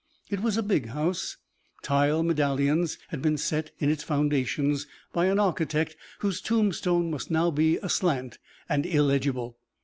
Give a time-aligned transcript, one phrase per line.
[0.31, 1.37] It was a big house;
[1.83, 7.51] tile medallions had been set in its foundations by an architect whose tombstone must now
[7.51, 9.59] be aslant and illegible.